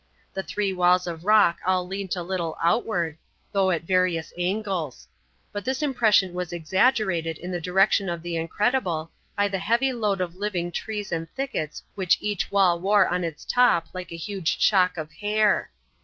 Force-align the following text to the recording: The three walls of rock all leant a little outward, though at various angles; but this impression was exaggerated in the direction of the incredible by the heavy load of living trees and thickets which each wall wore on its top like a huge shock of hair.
The 0.33 0.41
three 0.41 0.73
walls 0.73 1.05
of 1.05 1.25
rock 1.25 1.59
all 1.63 1.85
leant 1.85 2.15
a 2.15 2.23
little 2.23 2.57
outward, 2.59 3.19
though 3.51 3.69
at 3.69 3.83
various 3.83 4.33
angles; 4.35 5.07
but 5.51 5.63
this 5.63 5.83
impression 5.83 6.33
was 6.33 6.51
exaggerated 6.51 7.37
in 7.37 7.51
the 7.51 7.61
direction 7.61 8.09
of 8.09 8.23
the 8.23 8.35
incredible 8.35 9.11
by 9.37 9.47
the 9.47 9.59
heavy 9.59 9.93
load 9.93 10.19
of 10.19 10.33
living 10.37 10.71
trees 10.71 11.11
and 11.11 11.29
thickets 11.35 11.83
which 11.93 12.17
each 12.19 12.51
wall 12.51 12.79
wore 12.79 13.07
on 13.07 13.23
its 13.23 13.45
top 13.45 13.89
like 13.93 14.11
a 14.11 14.15
huge 14.17 14.59
shock 14.59 14.97
of 14.97 15.11
hair. 15.11 15.69